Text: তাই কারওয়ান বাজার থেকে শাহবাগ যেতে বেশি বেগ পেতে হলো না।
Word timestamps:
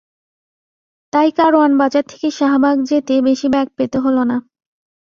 তাই 1.13 1.29
কারওয়ান 1.31 1.71
বাজার 1.77 2.05
থেকে 2.07 2.27
শাহবাগ 2.31 2.77
যেতে 2.89 3.13
বেশি 3.27 3.47
বেগ 3.53 3.67
পেতে 3.77 3.97
হলো 4.05 4.21
না। 4.23 4.37